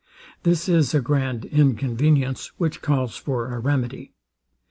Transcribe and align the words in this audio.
This 0.41 0.67
is 0.67 0.95
a 0.95 0.99
grand 0.99 1.45
inconvenience, 1.45 2.53
which 2.57 2.81
calls 2.81 3.17
for 3.17 3.53
a 3.53 3.59
remedy. 3.59 4.13